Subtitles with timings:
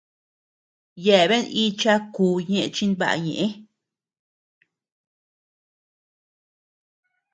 [1.05, 3.45] Yeabean icha kú ñeʼe chinbaʼa ñeʼë.